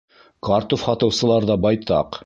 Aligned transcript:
Картуф 0.47 0.87
һатыусылар 0.89 1.49
ҙа 1.53 1.63
байтаҡ. 1.67 2.19